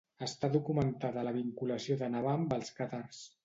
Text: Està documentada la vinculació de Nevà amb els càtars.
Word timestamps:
Està 0.27 0.47
documentada 0.55 1.27
la 1.29 1.35
vinculació 1.37 2.01
de 2.03 2.11
Nevà 2.17 2.35
amb 2.41 2.59
els 2.61 2.77
càtars. 2.81 3.25